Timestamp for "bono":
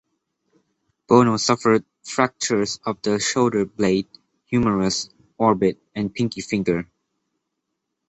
1.07-1.37